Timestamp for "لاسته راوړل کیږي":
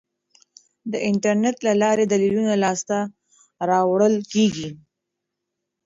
2.63-4.69